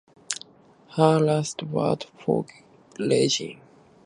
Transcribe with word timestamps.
Her 0.95 1.19
last 1.19 1.61
word: 1.61 2.07
"foreign". 2.17 2.47